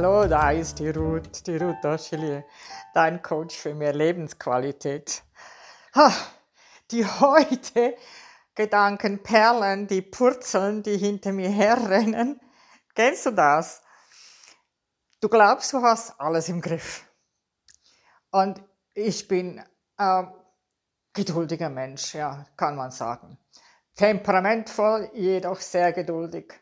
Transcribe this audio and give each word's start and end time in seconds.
Hallo, 0.00 0.28
da 0.28 0.52
ist 0.52 0.78
die 0.78 0.90
Ruth, 0.90 1.44
die 1.44 1.56
Ruth 1.56 1.82
Doscheli, 1.82 2.44
dein 2.94 3.20
Coach 3.20 3.56
für 3.56 3.74
mehr 3.74 3.92
Lebensqualität. 3.92 5.24
Die 6.92 7.04
heute 7.04 7.96
Gedankenperlen, 8.54 9.88
die 9.88 10.02
purzeln, 10.02 10.84
die 10.84 10.96
hinter 10.96 11.32
mir 11.32 11.50
herrennen. 11.50 12.40
Kennst 12.94 13.26
du 13.26 13.32
das? 13.32 13.82
Du 15.20 15.28
glaubst, 15.28 15.72
du 15.72 15.82
hast 15.82 16.14
alles 16.20 16.48
im 16.48 16.60
Griff. 16.60 17.04
Und 18.30 18.62
ich 18.94 19.26
bin 19.26 19.60
äh, 19.98 20.22
geduldiger 21.12 21.70
Mensch, 21.70 22.14
ja, 22.14 22.46
kann 22.56 22.76
man 22.76 22.92
sagen. 22.92 23.36
Temperamentvoll, 23.96 25.10
jedoch 25.14 25.58
sehr 25.60 25.92
geduldig. 25.92 26.54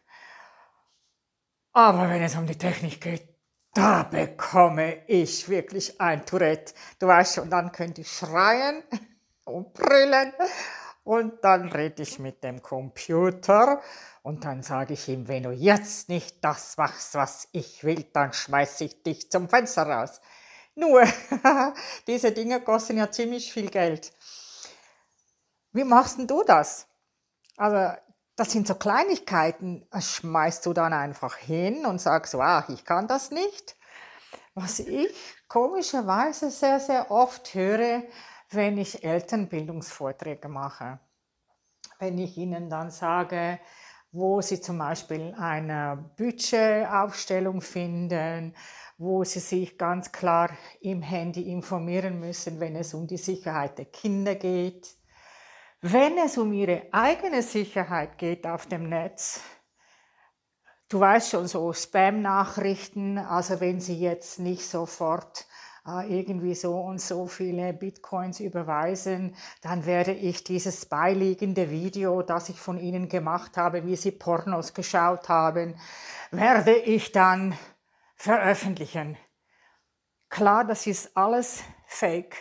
Aber 1.76 2.08
wenn 2.08 2.22
es 2.22 2.34
um 2.36 2.46
die 2.46 2.56
Technik 2.56 3.02
geht, 3.02 3.28
da 3.74 4.04
bekomme 4.04 5.06
ich 5.08 5.46
wirklich 5.50 6.00
ein 6.00 6.24
Tourette. 6.24 6.72
Du 6.98 7.06
weißt 7.06 7.34
schon, 7.34 7.50
dann 7.50 7.70
könnte 7.70 8.00
ich 8.00 8.10
schreien 8.10 8.82
und 9.44 9.74
brüllen 9.74 10.32
und 11.04 11.44
dann 11.44 11.68
rede 11.68 12.02
ich 12.02 12.18
mit 12.18 12.42
dem 12.42 12.62
Computer 12.62 13.82
und 14.22 14.46
dann 14.46 14.62
sage 14.62 14.94
ich 14.94 15.06
ihm, 15.10 15.28
wenn 15.28 15.42
du 15.42 15.50
jetzt 15.50 16.08
nicht 16.08 16.42
das 16.42 16.78
machst, 16.78 17.14
was 17.14 17.46
ich 17.52 17.84
will, 17.84 18.06
dann 18.10 18.32
schmeiße 18.32 18.84
ich 18.84 19.02
dich 19.02 19.30
zum 19.30 19.46
Fenster 19.50 19.82
raus. 19.82 20.22
Nur, 20.76 21.04
diese 22.06 22.32
Dinge 22.32 22.62
kosten 22.62 22.96
ja 22.96 23.10
ziemlich 23.10 23.52
viel 23.52 23.68
Geld. 23.68 24.14
Wie 25.72 25.84
machst 25.84 26.16
denn 26.16 26.26
du 26.26 26.42
das? 26.42 26.86
Also 27.58 27.98
das 28.36 28.52
sind 28.52 28.66
so 28.66 28.74
Kleinigkeiten, 28.74 29.86
schmeißt 29.98 30.64
du 30.66 30.74
dann 30.74 30.92
einfach 30.92 31.36
hin 31.36 31.86
und 31.86 32.00
sagst, 32.00 32.34
wow, 32.34 32.62
ich 32.68 32.84
kann 32.84 33.08
das 33.08 33.30
nicht. 33.30 33.76
Was 34.54 34.78
ich 34.78 35.14
komischerweise 35.48 36.50
sehr, 36.50 36.78
sehr 36.78 37.10
oft 37.10 37.54
höre, 37.54 38.02
wenn 38.50 38.78
ich 38.78 39.02
Elternbildungsvorträge 39.02 40.48
mache. 40.48 41.00
Wenn 41.98 42.18
ich 42.18 42.36
ihnen 42.36 42.68
dann 42.68 42.90
sage, 42.90 43.58
wo 44.12 44.40
sie 44.40 44.60
zum 44.60 44.78
Beispiel 44.78 45.34
eine 45.38 46.10
Budgetaufstellung 46.16 47.62
finden, 47.62 48.54
wo 48.98 49.24
sie 49.24 49.40
sich 49.40 49.78
ganz 49.78 50.12
klar 50.12 50.50
im 50.80 51.02
Handy 51.02 51.50
informieren 51.50 52.20
müssen, 52.20 52.60
wenn 52.60 52.76
es 52.76 52.94
um 52.94 53.06
die 53.06 53.18
Sicherheit 53.18 53.78
der 53.78 53.86
Kinder 53.86 54.34
geht, 54.34 54.96
wenn 55.92 56.18
es 56.18 56.36
um 56.38 56.52
ihre 56.52 56.82
eigene 56.92 57.42
Sicherheit 57.42 58.18
geht 58.18 58.46
auf 58.46 58.66
dem 58.66 58.88
Netz, 58.88 59.40
du 60.88 61.00
weißt 61.00 61.30
schon, 61.30 61.46
so 61.46 61.72
Spam-Nachrichten, 61.72 63.18
also 63.18 63.60
wenn 63.60 63.80
sie 63.80 63.98
jetzt 63.98 64.38
nicht 64.38 64.66
sofort 64.68 65.46
äh, 65.86 66.18
irgendwie 66.18 66.54
so 66.54 66.80
und 66.80 67.00
so 67.00 67.26
viele 67.26 67.72
Bitcoins 67.72 68.40
überweisen, 68.40 69.36
dann 69.62 69.86
werde 69.86 70.12
ich 70.12 70.42
dieses 70.44 70.86
beiliegende 70.86 71.70
Video, 71.70 72.22
das 72.22 72.48
ich 72.48 72.58
von 72.58 72.78
ihnen 72.78 73.08
gemacht 73.08 73.56
habe, 73.56 73.86
wie 73.86 73.96
sie 73.96 74.10
Pornos 74.10 74.74
geschaut 74.74 75.28
haben, 75.28 75.78
werde 76.30 76.74
ich 76.74 77.12
dann 77.12 77.56
veröffentlichen. 78.16 79.16
Klar, 80.28 80.64
das 80.64 80.86
ist 80.86 81.16
alles 81.16 81.62
Fake. 81.86 82.36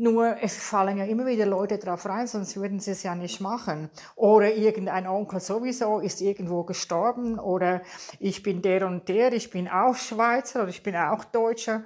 Nur 0.00 0.36
es 0.40 0.56
fallen 0.56 0.96
ja 0.96 1.04
immer 1.06 1.26
wieder 1.26 1.44
Leute 1.44 1.76
drauf 1.76 2.06
rein, 2.06 2.28
sonst 2.28 2.56
würden 2.56 2.78
sie 2.78 2.92
es 2.92 3.02
ja 3.02 3.16
nicht 3.16 3.40
machen. 3.40 3.90
Oder 4.14 4.54
irgendein 4.54 5.08
Onkel 5.08 5.40
sowieso 5.40 5.98
ist 5.98 6.20
irgendwo 6.20 6.62
gestorben 6.62 7.36
oder 7.40 7.82
ich 8.20 8.44
bin 8.44 8.62
der 8.62 8.86
und 8.86 9.08
der, 9.08 9.32
ich 9.32 9.50
bin 9.50 9.66
auch 9.66 9.96
Schweizer 9.96 10.60
oder 10.60 10.70
ich 10.70 10.84
bin 10.84 10.94
auch 10.94 11.24
Deutscher. 11.24 11.84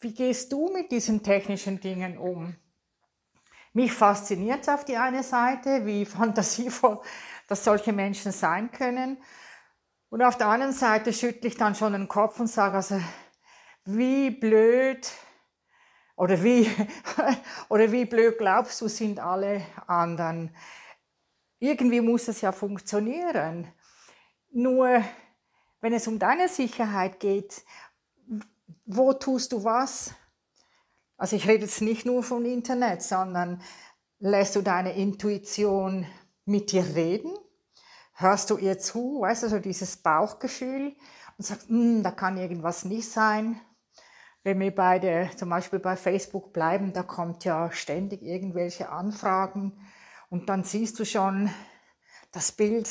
Wie 0.00 0.12
gehst 0.12 0.52
du 0.52 0.68
mit 0.72 0.90
diesen 0.90 1.22
technischen 1.22 1.80
Dingen 1.80 2.18
um? 2.18 2.56
Mich 3.72 3.92
fasziniert 3.92 4.62
es 4.62 4.68
auf 4.68 4.84
die 4.84 4.96
eine 4.96 5.22
Seite, 5.22 5.86
wie 5.86 6.04
fantasievoll 6.04 7.00
dass 7.46 7.62
solche 7.62 7.92
Menschen 7.92 8.32
sein 8.32 8.72
können. 8.72 9.18
Und 10.08 10.20
auf 10.20 10.36
der 10.36 10.48
anderen 10.48 10.72
Seite 10.72 11.12
schüttle 11.12 11.48
ich 11.48 11.56
dann 11.56 11.76
schon 11.76 11.92
den 11.92 12.08
Kopf 12.08 12.40
und 12.40 12.48
sage, 12.48 12.74
also 12.74 13.00
wie 13.84 14.30
blöd 14.30 15.08
oder 16.16 16.42
wie, 16.42 16.68
oder 17.68 17.92
wie 17.92 18.06
blöd 18.06 18.38
glaubst 18.38 18.80
du, 18.80 18.88
sind 18.88 19.20
alle 19.20 19.62
anderen? 19.86 20.54
Irgendwie 21.58 22.00
muss 22.00 22.28
es 22.28 22.40
ja 22.40 22.52
funktionieren. 22.52 23.68
Nur, 24.50 25.02
wenn 25.80 25.92
es 25.92 26.08
um 26.08 26.18
deine 26.18 26.48
Sicherheit 26.48 27.20
geht, 27.20 27.64
wo 28.86 29.12
tust 29.12 29.52
du 29.52 29.62
was? 29.62 30.14
Also 31.18 31.36
ich 31.36 31.46
rede 31.46 31.64
jetzt 31.64 31.82
nicht 31.82 32.06
nur 32.06 32.22
vom 32.22 32.44
Internet, 32.44 33.02
sondern 33.02 33.62
lässt 34.18 34.56
du 34.56 34.62
deine 34.62 34.94
Intuition 34.96 36.06
mit 36.44 36.72
dir 36.72 36.84
reden? 36.94 37.32
Hörst 38.14 38.50
du 38.50 38.56
ihr 38.56 38.78
zu? 38.78 39.20
Weißt 39.20 39.42
du, 39.42 39.48
so 39.48 39.58
dieses 39.58 39.98
Bauchgefühl 39.98 40.94
und 41.36 41.44
sagst, 41.44 41.68
hm, 41.68 42.02
da 42.02 42.10
kann 42.10 42.38
irgendwas 42.38 42.84
nicht 42.84 43.10
sein 43.10 43.60
wenn 44.46 44.60
wir 44.60 44.72
beide 44.72 45.28
zum 45.34 45.50
Beispiel 45.50 45.80
bei 45.80 45.96
Facebook 45.96 46.52
bleiben, 46.52 46.92
da 46.92 47.02
kommt 47.02 47.44
ja 47.44 47.72
ständig 47.72 48.22
irgendwelche 48.22 48.90
Anfragen 48.90 49.72
und 50.30 50.48
dann 50.48 50.62
siehst 50.62 51.00
du 51.00 51.04
schon 51.04 51.50
das 52.30 52.52
Bild. 52.52 52.88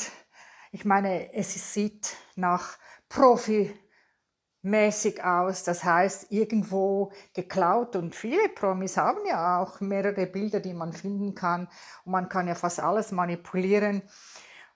Ich 0.70 0.84
meine, 0.84 1.32
es 1.32 1.72
sieht 1.72 2.14
nach 2.34 2.76
Profi-mäßig 3.08 5.24
aus, 5.24 5.64
das 5.64 5.82
heißt 5.82 6.30
irgendwo 6.30 7.10
geklaut 7.32 7.96
und 7.96 8.14
viele 8.14 8.50
Promis 8.50 8.98
haben 8.98 9.24
ja 9.26 9.58
auch 9.58 9.80
mehrere 9.80 10.26
Bilder, 10.26 10.60
die 10.60 10.74
man 10.74 10.92
finden 10.92 11.34
kann 11.34 11.68
und 12.04 12.12
man 12.12 12.28
kann 12.28 12.48
ja 12.48 12.54
fast 12.54 12.80
alles 12.80 13.12
manipulieren. 13.12 14.02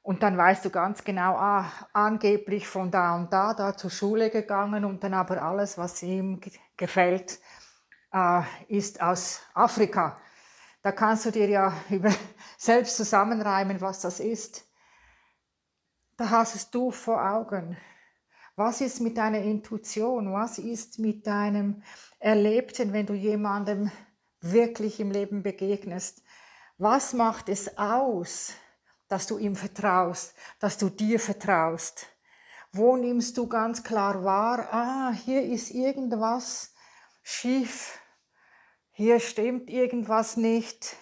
Und 0.03 0.23
dann 0.23 0.37
weißt 0.37 0.65
du 0.65 0.71
ganz 0.71 1.05
genau, 1.05 1.37
ah, 1.37 1.71
angeblich 1.93 2.67
von 2.67 2.91
da 2.91 3.17
und 3.17 3.33
da, 3.33 3.53
da 3.53 3.77
zur 3.77 3.91
Schule 3.91 4.31
gegangen 4.31 4.85
und 4.85 5.05
dann 5.05 5.15
aber 5.15 5.43
alles, 5.43 5.77
was 5.77 6.03
ihm 6.03 6.41
gefällt, 6.77 7.39
äh, 8.13 8.43
ist 8.69 9.03
aus 9.03 9.43
Afrika. 9.53 10.19
Da 10.83 10.93
kannst 10.93 11.27
du 11.27 11.31
dir 11.31 11.49
ja 11.49 11.75
über, 11.91 12.11
selbst 12.57 12.97
zusammenreimen, 12.97 13.81
was 13.81 14.01
das 14.01 14.21
ist. 14.21 14.67
Da 16.17 16.31
hast 16.31 16.75
du 16.75 16.91
vor 16.91 17.23
Augen. 17.23 17.77
Was 18.57 18.81
ist 18.81 19.01
mit 19.01 19.17
deiner 19.17 19.41
Intuition? 19.41 20.33
Was 20.33 20.59
ist 20.59 20.99
mit 20.99 21.27
deinem 21.27 21.83
Erlebten, 22.19 22.93
wenn 22.93 23.07
du 23.07 23.15
jemandem 23.15 23.91
wirklich 24.41 25.01
im 25.01 25.11
Leben 25.11 25.43
begegnest? 25.43 26.23
Was 26.77 27.13
macht 27.13 27.49
es 27.49 27.79
aus? 27.79 28.55
Dass 29.11 29.27
du 29.27 29.39
ihm 29.39 29.57
vertraust, 29.57 30.35
dass 30.61 30.79
du 30.79 30.89
dir 30.89 31.19
vertraust. 31.21 32.07
Wo 32.73 32.97
nimmst 32.97 33.37
du 33.37 33.49
ganz 33.49 33.83
klar 33.83 34.25
wahr, 34.25 34.69
ah, 34.73 35.13
hier 35.13 35.43
ist 35.43 35.71
irgendwas 35.73 36.73
schief, 37.23 37.99
hier 38.93 39.19
stimmt 39.19 39.69
irgendwas 39.69 40.37
nicht. 40.37 40.97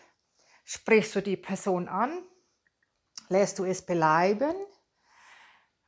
Sprichst 0.64 1.14
du 1.16 1.22
die 1.22 1.36
Person 1.36 1.86
an? 1.88 2.22
Lässt 3.28 3.58
du 3.58 3.64
es 3.64 3.84
bleiben? 3.84 4.54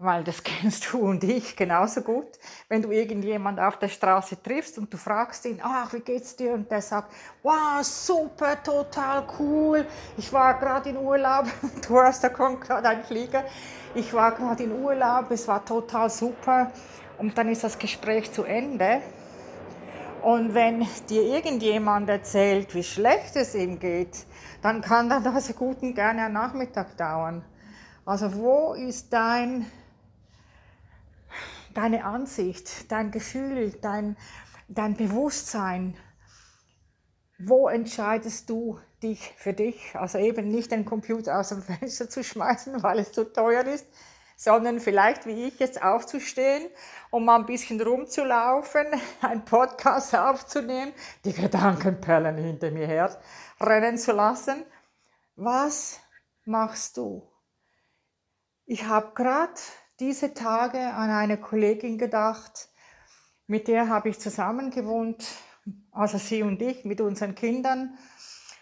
Weil 0.01 0.25
das 0.25 0.43
kennst 0.45 0.93
du 0.93 0.99
und 0.99 1.23
ich 1.23 1.55
genauso 1.55 2.01
gut. 2.01 2.27
Wenn 2.69 2.83
du 2.83 2.91
irgendjemand 2.91 3.61
auf 3.61 3.79
der 3.79 3.89
Straße 3.89 4.43
triffst 4.43 4.79
und 4.79 4.93
du 4.93 4.97
fragst 4.97 5.45
ihn, 5.45 5.61
ach, 5.63 5.93
wie 5.93 6.01
geht's 6.01 6.35
dir? 6.35 6.55
Und 6.55 6.71
der 6.71 6.81
sagt, 6.81 7.13
wow, 7.43 7.83
super, 7.83 8.61
total 8.63 9.25
cool. 9.39 9.87
Ich 10.17 10.33
war 10.33 10.59
gerade 10.59 10.89
in 10.91 10.97
Urlaub. 10.97 11.47
Du 11.87 11.99
hast, 11.99 12.23
da 12.23 12.29
kommt 12.29 12.63
gerade 12.63 12.89
ein 12.89 13.05
Flieger. 13.05 13.45
Ich 13.95 14.13
war 14.13 14.33
gerade 14.33 14.63
in 14.63 14.73
Urlaub, 14.73 15.31
es 15.31 15.47
war 15.49 15.65
total 15.65 16.09
super. 16.09 16.71
Und 17.19 17.37
dann 17.37 17.49
ist 17.49 17.65
das 17.65 17.79
Gespräch 17.79 18.33
zu 18.33 18.45
Ende. 18.45 19.03
Und 20.23 20.55
wenn 20.55 20.87
dir 21.09 21.23
irgendjemand 21.23 22.09
erzählt, 22.09 22.75
wie 22.75 22.83
schlecht 22.83 23.37
es 23.37 23.55
ihm 23.55 23.79
geht, 23.79 24.25
dann 24.63 24.81
kann 24.81 25.09
das 25.09 25.55
gut 25.57 25.83
und 25.83 25.95
gerne 25.95 26.25
einen 26.25 26.35
Nachmittag 26.35 26.97
dauern. 26.97 27.43
Also 28.05 28.35
wo 28.35 28.75
ist 28.75 29.13
dein 29.13 29.67
deine 31.75 32.05
Ansicht, 32.05 32.91
dein 32.91 33.11
Gefühl, 33.11 33.73
dein, 33.81 34.17
dein 34.69 34.97
Bewusstsein. 34.97 35.97
Wo 37.39 37.69
entscheidest 37.69 38.51
du 38.51 38.79
dich 39.03 39.35
für 39.37 39.53
dich? 39.53 39.95
Also 39.95 40.19
eben 40.19 40.49
nicht 40.49 40.71
den 40.73 40.85
Computer 40.85 41.39
aus 41.39 41.51
dem 41.51 41.63
Fenster 41.63 42.09
zu 42.09 42.23
schmeißen, 42.23 42.83
weil 42.83 42.99
es 42.99 43.13
zu 43.13 43.25
teuer 43.25 43.65
ist, 43.65 43.87
sondern 44.37 44.81
vielleicht 44.81 45.27
wie 45.27 45.49
ich 45.49 45.59
jetzt 45.59 45.83
aufzustehen, 45.83 46.69
um 47.11 47.25
mal 47.25 47.41
ein 47.41 47.47
bisschen 47.47 47.81
rumzulaufen, 47.81 48.87
einen 49.21 49.45
Podcast 49.45 50.15
aufzunehmen, 50.15 50.93
die 51.25 51.33
Gedankenperlen 51.33 52.37
hinter 52.37 52.71
mir 52.71 52.87
her 52.87 53.21
rennen 53.61 53.99
zu 53.99 54.13
lassen. 54.13 54.65
Was 55.37 56.01
machst 56.45 56.97
du? 56.97 57.31
Ich 58.67 58.85
habe 58.85 59.13
gerade 59.15 59.55
diese 60.01 60.33
Tage 60.33 60.79
an 60.79 61.11
eine 61.11 61.37
Kollegin 61.37 61.99
gedacht, 61.99 62.71
mit 63.47 63.69
der 63.69 63.89
habe 63.89 64.09
ich 64.09 64.19
zusammen 64.19 64.71
gewohnt, 64.71 65.27
also 65.93 66.17
sie 66.17 66.43
und 66.43 66.63
ich 66.63 66.85
mit 66.85 67.01
unseren 67.01 67.35
Kindern. 67.35 67.99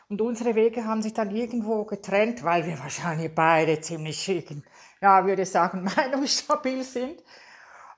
Und 0.09 0.21
unsere 0.21 0.55
Wege 0.55 0.85
haben 0.85 1.03
sich 1.03 1.13
dann 1.13 1.31
irgendwo 1.31 1.85
getrennt, 1.85 2.43
weil 2.43 2.67
wir 2.67 2.79
wahrscheinlich 2.79 3.35
beide 3.35 3.81
ziemlich 3.81 4.19
schicken, 4.19 4.65
ja, 5.01 5.25
würde 5.25 5.43
ich 5.43 5.51
sagen, 5.51 5.85
meinungsstabil 5.97 6.83
sind. 6.83 7.23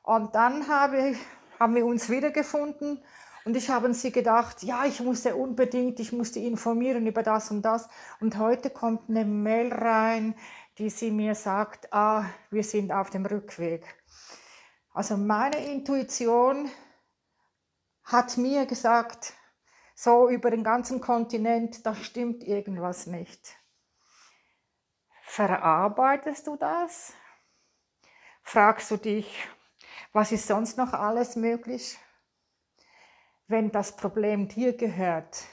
Und 0.02 0.34
dann 0.34 0.68
habe, 0.68 1.14
haben 1.58 1.74
wir 1.74 1.86
uns 1.86 2.10
wiedergefunden 2.10 3.00
und 3.44 3.56
ich 3.56 3.70
habe 3.70 3.92
sie 3.94 4.12
gedacht, 4.12 4.62
ja, 4.62 4.84
ich 4.84 5.00
musste 5.00 5.34
unbedingt, 5.34 5.98
ich 5.98 6.12
musste 6.12 6.40
informieren 6.40 7.06
über 7.06 7.22
das 7.22 7.50
und 7.50 7.62
das. 7.62 7.88
Und 8.20 8.36
heute 8.36 8.68
kommt 8.68 9.08
eine 9.08 9.24
Mail 9.24 9.72
rein, 9.72 10.34
die 10.80 10.88
sie 10.88 11.10
mir 11.10 11.34
sagt, 11.34 11.92
ah, 11.92 12.24
wir 12.48 12.64
sind 12.64 12.90
auf 12.90 13.10
dem 13.10 13.26
Rückweg. 13.26 13.84
Also 14.94 15.18
meine 15.18 15.62
Intuition 15.66 16.70
hat 18.02 18.38
mir 18.38 18.64
gesagt, 18.64 19.34
so 19.94 20.30
über 20.30 20.50
den 20.50 20.64
ganzen 20.64 21.02
Kontinent, 21.02 21.84
da 21.84 21.94
stimmt 21.94 22.42
irgendwas 22.44 23.06
nicht. 23.06 23.58
Verarbeitest 25.24 26.46
du 26.46 26.56
das? 26.56 27.12
Fragst 28.42 28.90
du 28.90 28.96
dich, 28.96 29.46
was 30.14 30.32
ist 30.32 30.46
sonst 30.46 30.78
noch 30.78 30.94
alles 30.94 31.36
möglich? 31.36 31.98
Wenn 33.48 33.70
das 33.70 33.96
Problem 33.96 34.48
dir 34.48 34.74
gehört, 34.74 35.44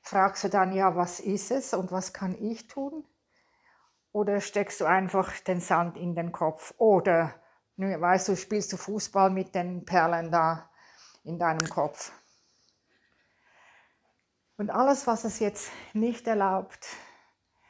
fragst 0.00 0.44
du 0.44 0.48
dann, 0.48 0.72
ja, 0.72 0.96
was 0.96 1.20
ist 1.20 1.50
es 1.50 1.74
und 1.74 1.92
was 1.92 2.14
kann 2.14 2.34
ich 2.42 2.68
tun? 2.68 3.06
Oder 4.16 4.40
steckst 4.40 4.80
du 4.80 4.86
einfach 4.86 5.40
den 5.40 5.60
Sand 5.60 5.98
in 5.98 6.14
den 6.14 6.32
Kopf? 6.32 6.72
Oder, 6.78 7.34
weißt 7.76 8.28
du, 8.28 8.34
spielst 8.34 8.72
du 8.72 8.78
Fußball 8.78 9.28
mit 9.28 9.54
den 9.54 9.84
Perlen 9.84 10.30
da 10.30 10.70
in 11.22 11.38
deinem 11.38 11.68
Kopf? 11.68 12.12
Und 14.56 14.70
alles, 14.70 15.06
was 15.06 15.24
es 15.24 15.38
jetzt 15.38 15.70
nicht 15.92 16.26
erlaubt, 16.26 16.86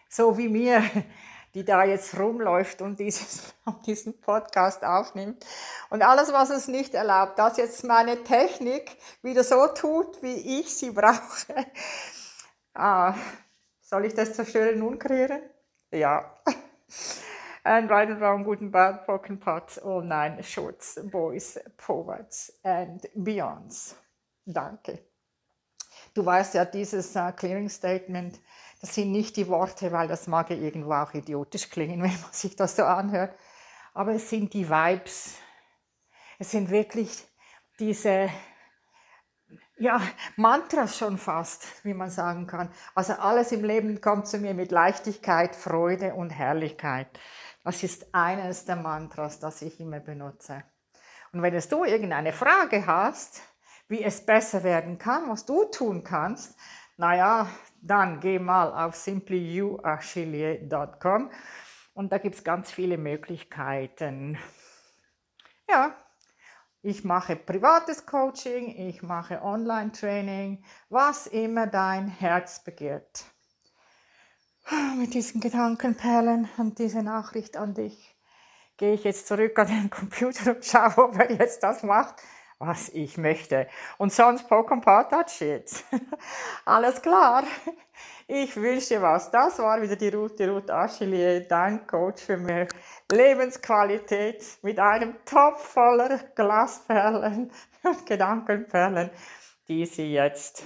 so 0.08 0.38
wie 0.38 0.48
mir, 0.48 0.84
die 1.54 1.64
da 1.64 1.82
jetzt 1.82 2.16
rumläuft 2.16 2.80
und 2.80 3.00
dieses, 3.00 3.52
diesen 3.84 4.20
Podcast 4.20 4.84
aufnimmt. 4.84 5.44
Und 5.90 6.02
alles, 6.02 6.32
was 6.32 6.50
es 6.50 6.68
nicht 6.68 6.94
erlaubt, 6.94 7.40
dass 7.40 7.56
jetzt 7.56 7.82
meine 7.82 8.22
Technik 8.22 8.96
wieder 9.20 9.42
so 9.42 9.66
tut, 9.66 10.22
wie 10.22 10.60
ich 10.60 10.72
sie 10.72 10.92
brauche. 10.92 11.16
Ah, 12.78 13.14
soll 13.80 14.04
ich 14.04 14.12
das 14.12 14.34
zerstören 14.34 14.82
und 14.82 14.98
kreieren? 14.98 15.40
Ja. 15.92 16.34
And 17.64 17.90
right 17.90 18.08
and 18.08 18.70
bad, 18.70 19.04
broken 19.06 19.40
parts, 19.40 19.76
all 19.76 20.00
nine 20.00 20.40
shorts, 20.40 21.00
boys, 21.10 21.58
poets 21.76 22.52
and 22.62 23.04
beyonds. 23.16 23.96
Danke. 24.46 25.00
Du 26.14 26.24
weißt 26.24 26.54
ja, 26.54 26.64
dieses 26.64 27.16
uh, 27.16 27.32
Clearing 27.32 27.68
Statement, 27.68 28.40
das 28.80 28.94
sind 28.94 29.10
nicht 29.10 29.36
die 29.36 29.48
Worte, 29.48 29.90
weil 29.90 30.06
das 30.06 30.28
mag 30.28 30.50
ja 30.50 30.56
irgendwo 30.56 30.92
auch 30.92 31.12
idiotisch 31.12 31.68
klingen, 31.68 32.02
wenn 32.04 32.20
man 32.20 32.32
sich 32.32 32.54
das 32.54 32.76
so 32.76 32.84
anhört. 32.84 33.36
Aber 33.94 34.12
es 34.12 34.30
sind 34.30 34.54
die 34.54 34.68
Vibes. 34.68 35.34
Es 36.38 36.52
sind 36.52 36.70
wirklich 36.70 37.26
diese 37.80 38.30
ja, 39.78 40.00
Mantras 40.36 40.98
schon 40.98 41.18
fast, 41.18 41.84
wie 41.84 41.94
man 41.94 42.10
sagen 42.10 42.46
kann. 42.46 42.70
Also 42.94 43.14
alles 43.14 43.50
im 43.52 43.64
Leben 43.64 44.00
kommt 44.00 44.26
zu 44.26 44.38
mir 44.38 44.54
mit 44.54 44.72
Leichtigkeit, 44.72 45.54
Freude 45.54 46.14
und 46.14 46.30
Herrlichkeit. 46.30 47.08
Das 47.62 47.82
ist 47.82 48.14
eines 48.14 48.64
der 48.64 48.76
Mantras, 48.76 49.38
das 49.38 49.60
ich 49.62 49.78
immer 49.80 50.00
benutze. 50.00 50.64
Und 51.32 51.42
wenn 51.42 51.54
es 51.54 51.68
du 51.68 51.84
irgendeine 51.84 52.32
Frage 52.32 52.86
hast, 52.86 53.42
wie 53.88 54.02
es 54.02 54.24
besser 54.24 54.64
werden 54.64 54.96
kann, 54.98 55.28
was 55.28 55.44
du 55.44 55.64
tun 55.64 56.02
kannst, 56.02 56.58
naja, 56.96 57.46
dann 57.82 58.20
geh 58.20 58.38
mal 58.38 58.72
auf 58.72 58.96
simplyyouaffiliate.com 58.96 61.30
und 61.92 62.12
da 62.12 62.18
gibt 62.18 62.36
es 62.36 62.44
ganz 62.44 62.70
viele 62.70 62.96
Möglichkeiten. 62.96 64.38
Ja, 65.68 65.94
ich 66.86 67.02
mache 67.02 67.34
privates 67.34 68.06
Coaching, 68.06 68.68
ich 68.88 69.02
mache 69.02 69.42
Online-Training, 69.42 70.62
was 70.88 71.26
immer 71.26 71.66
dein 71.66 72.06
Herz 72.06 72.62
begehrt. 72.62 73.24
Mit 74.96 75.12
diesen 75.12 75.40
Gedankenperlen 75.40 76.48
und 76.58 76.78
dieser 76.78 77.02
Nachricht 77.02 77.56
an 77.56 77.74
dich 77.74 78.16
gehe 78.76 78.94
ich 78.94 79.02
jetzt 79.02 79.26
zurück 79.26 79.58
an 79.58 79.66
den 79.66 79.90
Computer 79.90 80.54
und 80.54 80.64
schaue, 80.64 80.96
ob 80.98 81.16
er 81.16 81.32
jetzt 81.32 81.60
das 81.64 81.82
macht, 81.82 82.22
was 82.58 82.88
ich 82.90 83.18
möchte. 83.18 83.66
Und 83.98 84.12
sonst 84.12 84.50
Pokémon 84.50 85.08
Touch 85.08 85.40
jetzt. 85.40 85.84
Alles 86.64 87.00
klar. 87.02 87.44
Ich 88.26 88.56
wünsche 88.56 89.00
was. 89.00 89.30
Das 89.30 89.58
war 89.58 89.80
wieder 89.80 89.96
die 89.96 90.08
Ruth, 90.08 90.38
die 90.38 90.44
Ruth 90.44 90.70
Achillier, 90.70 91.40
dein 91.40 91.86
Coach 91.86 92.24
für 92.24 92.36
mehr 92.36 92.66
Lebensqualität 93.10 94.44
mit 94.62 94.78
einem 94.80 95.14
Topf 95.24 95.62
voller 95.62 96.18
Glasperlen 96.34 97.50
und 97.84 98.06
Gedankenperlen, 98.06 99.10
die 99.68 99.86
sie 99.86 100.12
jetzt 100.12 100.64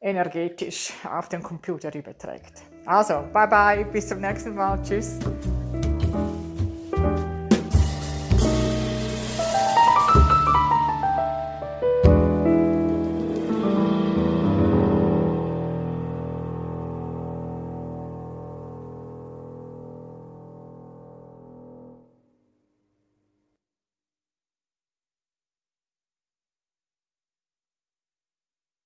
energetisch 0.00 0.92
auf 1.10 1.28
den 1.28 1.42
Computer 1.42 1.92
überträgt. 1.92 2.62
Also, 2.86 3.24
bye 3.32 3.48
bye, 3.48 3.84
bis 3.86 4.08
zum 4.08 4.20
nächsten 4.20 4.54
Mal. 4.54 4.80
Tschüss. 4.82 5.18